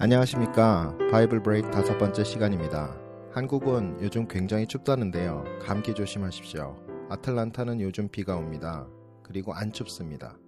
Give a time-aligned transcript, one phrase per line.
[0.00, 0.96] 안녕하십니까.
[1.10, 2.96] 바이블 브레이크 다섯 번째 시간입니다.
[3.32, 5.42] 한국은 요즘 굉장히 춥다는데요.
[5.60, 6.76] 감기 조심하십시오.
[7.10, 8.86] 아틀란타는 요즘 비가 옵니다.
[9.24, 10.38] 그리고 안 춥습니다.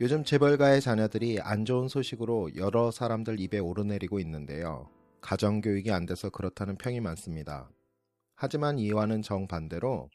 [0.00, 4.88] 요즘 재벌가의 자녀들이 안 좋은 소식으로 여러 사람들 입에 오르내리고 있는데요.
[5.20, 7.68] 가정교육이 안 돼서 그렇다는 평이 많습니다.
[8.36, 10.10] 하지만 이와는 정반대로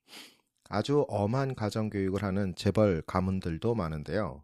[0.69, 4.43] 아주 엄한 가정교육을 하는 재벌 가문들도 많은데요.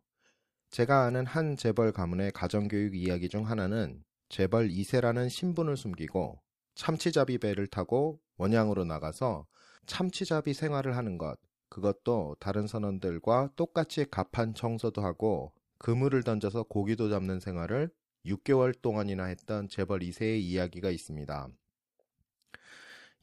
[0.71, 6.39] 제가 아는 한 재벌 가문의 가정교육 이야기 중 하나는 재벌 2세라는 신분을 숨기고
[6.75, 9.47] 참치잡이 배를 타고 원양으로 나가서
[9.87, 11.37] 참치잡이 생활을 하는 것,
[11.69, 17.89] 그것도 다른 선원들과 똑같이 갑판 청소도 하고 그물을 던져서 고기도 잡는 생활을
[18.27, 21.49] 6개월 동안이나 했던 재벌 2세의 이야기가 있습니다.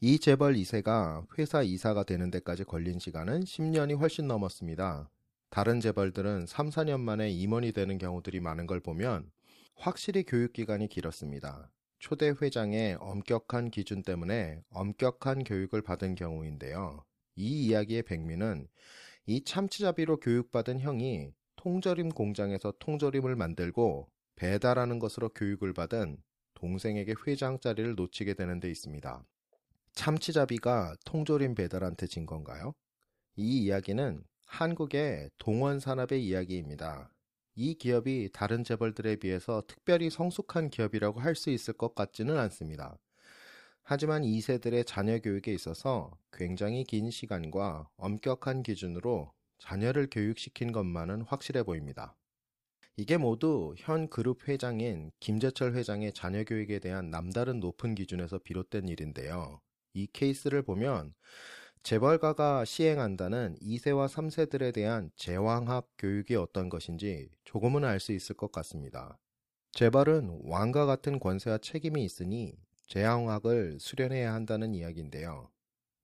[0.01, 5.09] 이 재벌 2세가 회사 이사가 되는 데까지 걸린 시간은 10년이 훨씬 넘었습니다.
[5.49, 9.31] 다른 재벌들은 3, 4년 만에 임원이 되는 경우들이 많은 걸 보면
[9.75, 11.71] 확실히 교육기간이 길었습니다.
[11.99, 17.03] 초대 회장의 엄격한 기준 때문에 엄격한 교육을 받은 경우인데요.
[17.35, 18.67] 이 이야기의 백미는
[19.25, 26.17] 이 참치잡이로 교육받은 형이 통조림 공장에서 통조림을 만들고 배달하는 것으로 교육을 받은
[26.53, 29.23] 동생에게 회장 자리를 놓치게 되는 데 있습니다.
[29.93, 32.73] 참치잡이가 통조림 배달한테 진 건가요?
[33.35, 37.13] 이 이야기는 한국의 동원 산업의 이야기입니다.
[37.55, 42.97] 이 기업이 다른 재벌들에 비해서 특별히 성숙한 기업이라고 할 수 있을 것 같지는 않습니다.
[43.83, 52.15] 하지만 2세들의 자녀 교육에 있어서 굉장히 긴 시간과 엄격한 기준으로 자녀를 교육시킨 것만은 확실해 보입니다.
[52.95, 59.61] 이게 모두 현 그룹 회장인 김재철 회장의 자녀 교육에 대한 남다른 높은 기준에서 비롯된 일인데요.
[59.93, 61.13] 이 케이스를 보면
[61.83, 69.17] 재벌가가 시행한다는 2세와 3세들에 대한 제왕학 교육이 어떤 것인지 조금은 알 수 있을 것 같습니다.
[69.71, 72.57] 재벌은 왕과 같은 권세와 책임이 있으니
[72.87, 75.49] 제왕학을 수련해야 한다는 이야기인데요.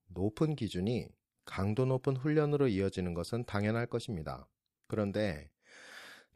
[0.07, 1.09] 높은 기준이
[1.43, 4.47] 강도 높은 훈련으로 이어지는 것은 당연할 것입니다.
[4.87, 5.49] 그런데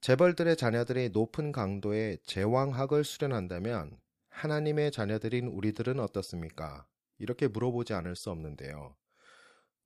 [0.02, 3.98] 재벌들의 자녀들이 높은 강도의 제왕학을 수련한다면
[4.30, 6.86] 하나님의 자녀들인 우리들은 어떻습니까?
[7.18, 8.97] 이렇게 물어보지 않을 수 없는데요.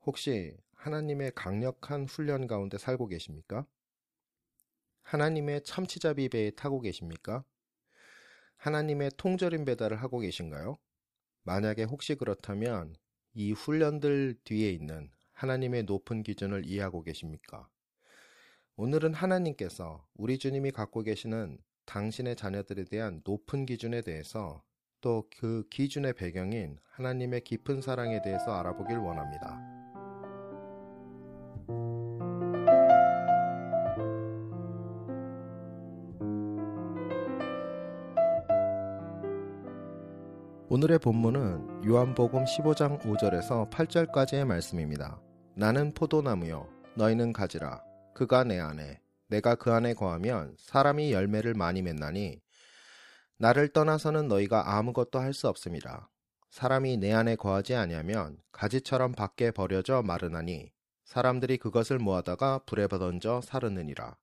[0.06, 3.66] 혹시 하나님의 강력한 훈련 가운데 살고 계십니까?
[5.04, 7.44] 하나님의 참치잡이 배에 타고 계십니까?
[8.58, 10.78] 하나님의 통조림 배달을 하고 계신가요?
[11.44, 12.96] 만약에 혹시 그렇다면
[13.34, 17.68] 이 훈련들 뒤에 있는 하나님의 높은 기준을 이해하고 계십니까?
[18.76, 24.64] 오늘은 하나님께서 우리 주님이 갖고 계시는 당신의 자녀들에 대한 높은 기준에 대해서
[25.02, 29.81] 또 그 기준의 배경인 하나님의 깊은 사랑에 대해서 알아보길 원합니다.
[40.74, 45.20] 오늘의 본문은 요한복음 15장 5절에서 8절까지의 말씀입니다.
[45.54, 46.66] 나는 포도나무요
[46.96, 47.84] 너희는 가지라
[48.14, 52.40] 그가 내 안에 내가 그 안에 거하면 사람이 열매를 많이 맺나니
[53.38, 56.10] 나를 떠나서는 너희가 아무것도 할 수 없습니다.
[56.52, 60.72] 사람이 내 안에 거하지 아니하면 가지처럼 밖에 버려져 마르나니
[61.04, 64.16] 사람들이 그것을 모아다가 불에 던져 사르느니라.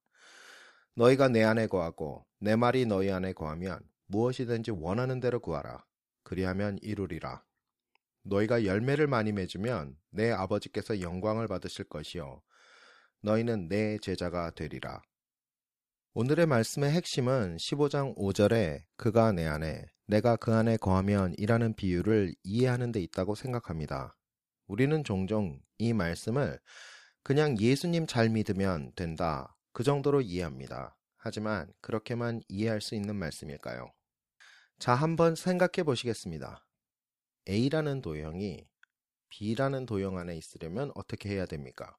[0.94, 5.84] 너희가 내 안에 거하고 내 말이 너희 안에 거하면 무엇이든지 원하는 대로 구하라.
[6.28, 7.42] 그리하면 이루리라.
[8.24, 12.42] 너희가 열매를 많이 맺으면 내 아버지께서 영광을 받으실 것이요.
[13.22, 15.00] 너희는 내 제자가 되리라.
[16.12, 22.92] 오늘의 말씀의 핵심은 15장 5절에 그가 내 안에, 내가 그 안에 거하면 이라는 비유를 이해하는
[22.92, 24.14] 데 있다고 생각합니다.
[24.66, 26.60] 우리는 종종 이 말씀을
[27.22, 29.56] 그냥 예수님 잘 믿으면 된다.
[29.72, 30.98] 그 정도로 이해합니다.
[31.16, 33.90] 하지만 그렇게만 이해할 수 있는 말씀일까요?
[34.78, 36.64] 자, 한번 생각해 보시겠습니다.
[37.48, 38.68] A라는 도형이
[39.28, 41.96] B라는 도형 안에 있으려면 어떻게 해야 됩니까?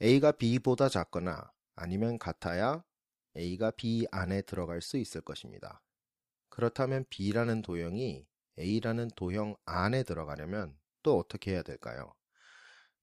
[0.00, 2.84] A가 B보다 작거나 아니면 같아야
[3.36, 5.82] A가 B 안에 들어갈 수 있을 것입니다.
[6.50, 8.28] 그렇다면 B라는 도형이
[8.60, 12.14] A라는 도형 안에 들어가려면 또 어떻게 해야 될까요?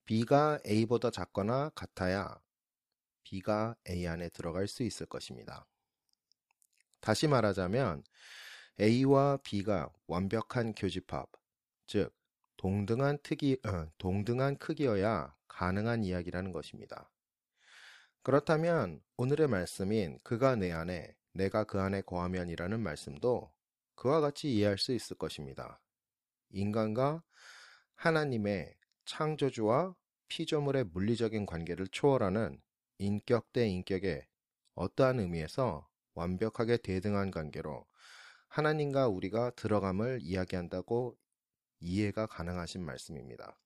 [0.05, 2.39] B가 A보다 작거나 같아야
[3.23, 5.67] B가 A 안에 들어갈 수 있을 것입니다.
[7.01, 8.03] 다시 말하자면
[8.79, 11.29] A와 B가 완벽한 교집합,
[11.85, 12.11] 즉
[12.57, 17.11] 동등한 특이 어, 동등한 크기여야 가능한 이야기라는 것입니다.
[18.23, 23.51] 그렇다면 오늘의 말씀인 그가 내 안에 내가 그 안에 거하면이라는 말씀도
[23.95, 25.79] 그와 같이 이해할 수 있을 것입니다.
[26.49, 27.21] 인간과
[27.95, 28.73] 하나님의
[29.05, 29.93] 창조주와
[30.29, 32.59] 피조물의 물리적인 관계를 초월하는
[32.97, 34.25] 인격 대 인격의
[34.73, 37.85] 어떠한 의미에서 완벽하게 대등한 관계로
[38.53, 41.17] 하나님과 우리가 들어감을 이야기한다고
[41.79, 43.57] 이해가 가능하신 말씀입니다.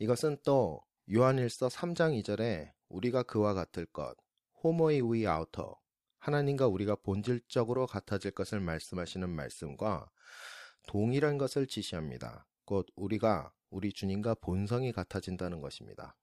[0.00, 4.16] 이것은 또 요한일서 3장 2절에 우리가 그와 같을 것,
[4.64, 5.78] ὅμοιοι αὐτῷ,
[6.18, 10.10] 하나님과 우리가 본질적으로 같아질 것을 말씀하시는 말씀과
[10.88, 12.48] 동일한 것을 지시합니다.
[12.64, 16.16] 곧 우리가 우리 주님과 본성이 같아진다는 것입니다.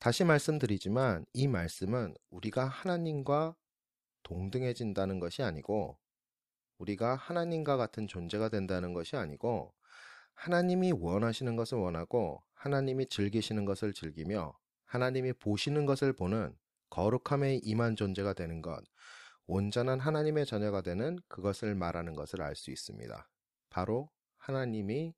[0.00, 3.54] 다시 말씀드리지만 이 말씀은 우리가 하나님과
[4.24, 6.01] 동등해진다는 것이 아니고
[6.82, 9.72] 우리가 하나님과 같은 존재가 된다는 것이 아니고
[10.34, 14.52] 하나님이 원하시는 것을 원하고 하나님이 즐기시는 것을 즐기며
[14.84, 16.56] 하나님이 보시는 것을 보는
[16.90, 18.82] 거룩함에 임한 존재가 되는 것,
[19.46, 23.28] 온전한 하나님의 자녀가 되는 그것을 말하는 것을 알 수 있습니다.
[23.70, 25.14] 바로 하나님이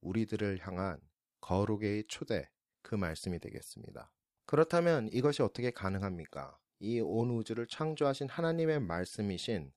[0.00, 0.98] 우리들을 향한
[1.40, 2.48] 거룩의 초대,
[2.82, 4.12] 그 말씀이 되겠습니다.
[4.46, 6.58] 그렇다면 이것이 어떻게 가능합니까?
[6.80, 9.72] 이 온 우주를 창조하신 하나님의 말씀이신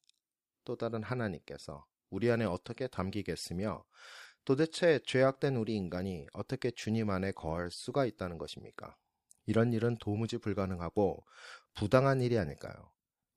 [0.66, 3.86] 또 다른 하나님께서 우리 안에 어떻게 담기겠으며
[4.44, 8.96] 도대체 죄악된 우리 인간이 어떻게 주님 안에 거할 수가 있다는 것입니까?
[9.48, 11.26] 이런 일은 도무지 불가능하고
[11.76, 12.92] 부당한 일이 아닐까요?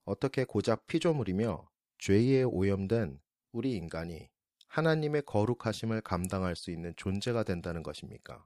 [0.05, 3.19] 어떻게 고작 피조물이며 죄에 오염된
[3.51, 4.29] 우리 인간이
[4.67, 8.45] 하나님의 거룩하심을 감당할 수 있는 존재가 된다는 것입니까?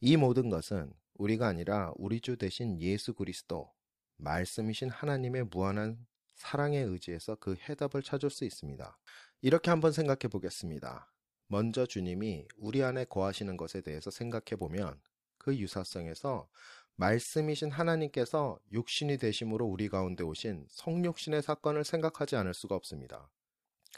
[0.00, 3.72] 이 모든 것은 우리가 아니라 우리 주 대신 예수 그리스도,
[4.18, 6.06] 말씀이신 하나님의 무한한
[6.40, 8.98] 사랑에 의지해서 그 해답을 찾을 수 있습니다.
[9.42, 11.12] 이렇게 한번 생각해 보겠습니다.
[11.48, 14.98] 먼저 주님이 우리 안에 거하시는 것에 대해서 생각해 보면
[15.36, 16.48] 그 유사성에서
[16.96, 23.30] 말씀이신 하나님께서 육신이 되심으로 우리 가운데 오신 성육신의 사건을 생각하지 않을 수가 없습니다.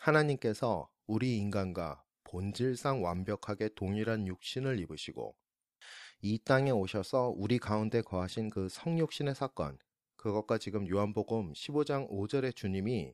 [0.00, 5.36] 하나님께서 우리 인간과 본질상 완벽하게 동일한 육신을 입으시고
[6.22, 9.78] 이 땅에 오셔서 우리 가운데 거하신 그 성육신의 사건,
[10.22, 13.12] 그것과 지금 요한복음 15장 5절의 주님이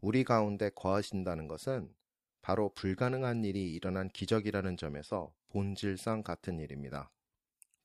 [0.00, 1.92] 우리 가운데 거하신다는 것은
[2.40, 7.10] 바로 불가능한 일이 일어난 기적이라는 점에서 본질상 같은 일입니다.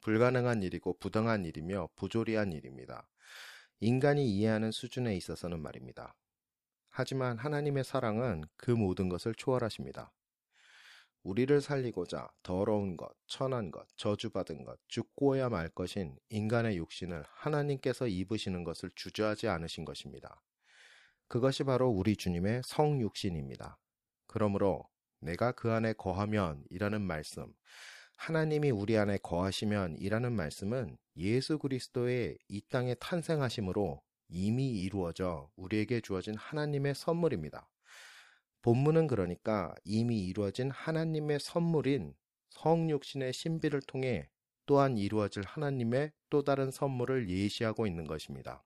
[0.01, 3.09] 불가능한 일이고 부당한 일이며 부조리한 일입니다.
[3.79, 6.13] 인간이 이해하는 수준에 있어서는 말입니다.
[6.91, 10.11] 하지만 하나님의 사랑은 그 모든 것을 초월하십니다.
[11.23, 18.63] 우리를 살리고자 더러운 것, 천한 것, 저주받은 것, 죽고야 말 것인 인간의 육신을 하나님께서 입으시는
[18.63, 20.41] 것을 주저하지 않으신 것입니다.
[21.27, 23.77] 그것이 바로 우리 주님의 성육신입니다.
[24.27, 24.89] 그러므로
[25.19, 27.53] 내가 그 안에 거하면 이라는 말씀,
[28.17, 36.35] 하나님이 우리 안에 거하시면 이라는 말씀은 예수 그리스도의 이 땅에 탄생하심으로 이미 이루어져 우리에게 주어진
[36.35, 37.70] 하나님의 선물입니다.
[38.61, 42.13] 본문은 그러니까 이미 이루어진 하나님의 선물인
[42.51, 44.29] 성육신의 신비를 통해
[44.65, 48.63] 또한 이루어질 하나님의 또 다른 선물을 예시하고 있는 것입니다.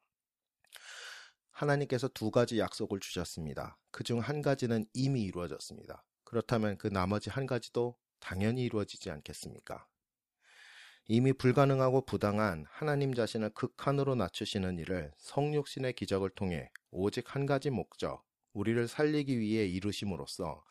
[1.51, 3.77] 하나님께서 두 가지 약속을 주셨습니다.
[3.91, 6.03] 그 중 한 가지는 이미 이루어졌습니다.
[6.25, 9.87] 그렇다면 그 나머지 한 가지도 당연히 이루어지지 않겠습니까?
[11.07, 18.24] 이미 불가능하고 부당한 하나님 자신을 극한으로 낮추시는 일을 성육신의 기적을 통해 오직 한 가지 목적,
[18.55, 20.63] 우리를 살리기 위해 이루심으로써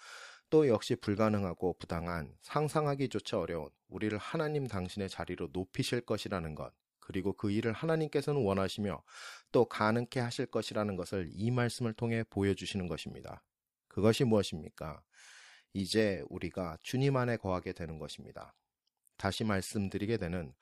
[0.50, 7.50] 또 역시 불가능하고 부당한 상상하기조차 어려운 우리를 하나님 당신의 자리로 높이실 것이라는 것, 그리고 그
[7.50, 9.02] 일을 하나님께서는 원하시며
[9.52, 13.44] 또 가능케 하실 것이라는 것을 이 말씀을 통해 보여주시는 것입니다.
[13.88, 15.02] 그것이 무엇입니까?
[15.74, 18.54] 이제 우리가 주님 안에 거하게 되는 것입니다.
[19.18, 20.54] 다시 말씀드리게 되는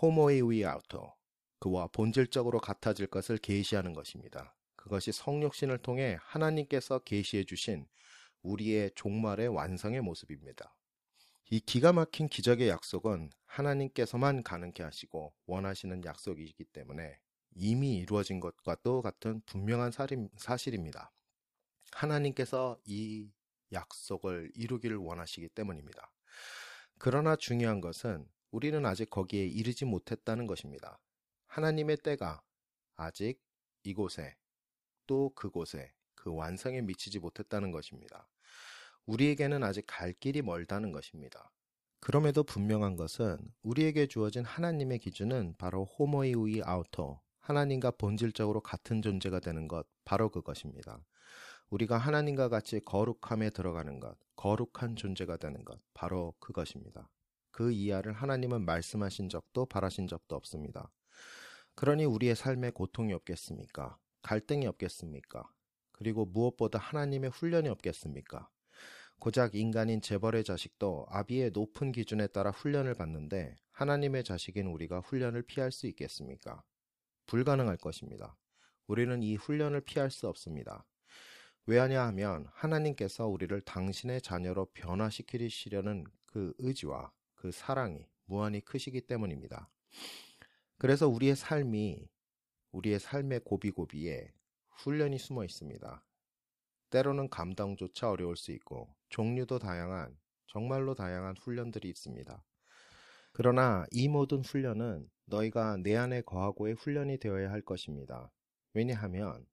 [0.00, 1.14] ὅμοιοι αὐτῷ,
[1.58, 4.56] 그와 본질적으로 같아질 것을 계시하는 것입니다.
[4.82, 7.86] 그것이 성육신을 통해 하나님께서 계시해 주신
[8.42, 10.74] 우리의 종말의 완성의 모습입니다.
[11.50, 17.16] 이 기가 막힌 기적의 약속은 하나님께서만 가능케 하시고 원하시는 약속이기 때문에
[17.54, 19.92] 이미 이루어진 것과 또 같은 분명한
[20.36, 21.12] 사실입니다.
[21.92, 23.30] 하나님께서 이
[23.72, 26.12] 약속을 이루기를 원하시기 때문입니다.
[26.98, 30.98] 그러나 중요한 것은 우리는 아직 거기에 이르지 못했다는 것입니다.
[31.46, 32.42] 하나님의 때가
[32.96, 33.40] 아직
[33.84, 34.36] 이곳에
[35.06, 38.28] 또 그곳에 그 완성에 미치지 못했다는 것입니다.
[39.06, 41.50] 우리에게는 아직 갈 길이 멀다는 것입니다.
[42.00, 49.68] 그럼에도 분명한 것은 우리에게 주어진 하나님의 기준은 바로 ὅμοιοι αὐτῷ, 하나님과 본질적으로 같은 존재가 되는
[49.68, 51.04] 것, 바로 그것입니다.
[51.70, 57.08] 우리가 하나님과 같이 거룩함에 들어가는 것, 거룩한 존재가 되는 것, 바로 그것입니다.
[57.50, 60.90] 그 이하를 하나님은 말씀하신 적도 바라신 적도 없습니다.
[61.74, 63.98] 그러니 우리의 삶에 고통이 없겠습니까?
[64.22, 65.50] 갈등이 없겠습니까?
[65.92, 68.48] 그리고 무엇보다 하나님의 훈련이 없겠습니까?
[69.18, 75.70] 고작 인간인 재벌의 자식도 아비의 높은 기준에 따라 훈련을 받는데 하나님의 자식인 우리가 훈련을 피할
[75.70, 76.64] 수 있겠습니까?
[77.26, 78.36] 불가능할 것입니다.
[78.88, 80.84] 우리는 이 훈련을 피할 수 없습니다.
[81.66, 89.70] 왜하냐 하면 하나님께서 우리를 당신의 자녀로 변화시키시려는 그 의지와 그 사랑이 무한히 크시기 때문입니다.
[90.78, 92.08] 그래서 우리의 삶이
[92.72, 94.32] 우리의 삶의 고비고비에
[94.70, 96.04] 훈련이 숨어 있습니다.
[96.90, 102.44] 때로는 감당조차 어려울 수 있고 종류도 다양한 정말로 다양한 훈련들이 있습니다.
[103.32, 108.30] 그러나 이 모든 훈련은 너희가 내 안에 거하고의 훈련이 되어야 할 것입니다.
[108.74, 109.46] 왜냐하면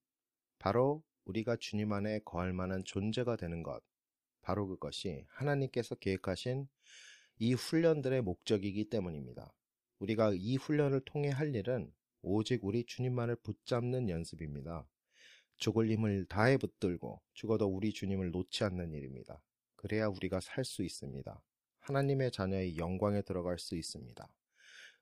[0.57, 3.81] 바로 우리가 주님 안에 거할 만한 존재가 되는 것,
[4.41, 6.67] 바로 그것이 하나님께서 계획하신
[7.38, 9.53] 이 훈련들의 목적이기 때문입니다.
[9.99, 14.88] 우리가 이 훈련을 통해 할 일은 오직 우리 주님만을 붙잡는 연습입니다.
[15.57, 19.41] 죽을 힘을 다해 붙들고 죽어도 우리 주님을 놓지 않는 일입니다.
[19.75, 21.41] 그래야 우리가 살 수 있습니다.
[21.79, 24.27] 하나님의 자녀의 영광에 들어갈 수 있습니다.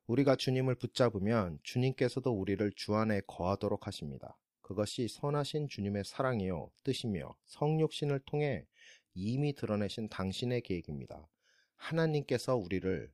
[0.08, 4.38] 우리가 주님을 붙잡으면 주님께서도 우리를 주 안에 거하도록 하십니다.
[4.62, 8.66] 그것이 선하신 주님의 사랑이요, 뜻이며 성육신을 통해
[9.14, 11.28] 이미 드러내신 당신의 계획입니다.
[11.76, 13.12] 하나님께서 우리를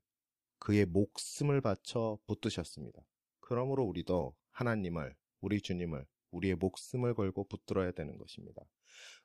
[0.59, 3.05] 그의 목숨을 바쳐 붙드셨습니다.
[3.45, 8.63] 그러므로 우리도 하나님을, 우리 주님을 우리의 목숨을 걸고 붙들어야 되는 것입니다.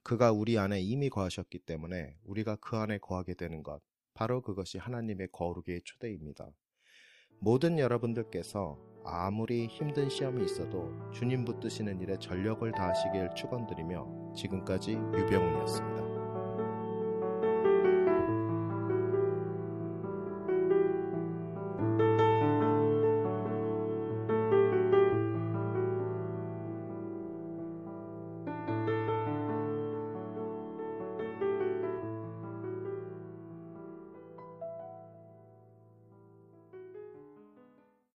[0.02, 3.80] 그가 우리 안에 이미 거하셨기 때문에 우리가 그 안에 거하게 되는 것,
[4.14, 6.50] 바로 그것이 하나님의 거룩의 초대입니다.
[7.40, 16.17] 모든 여러분들께서 아무리 힘든 시험이 있어도 주님 붙드시는 일에 전력을 다하시길 축원드리며 지금까지 유병훈이었습니다.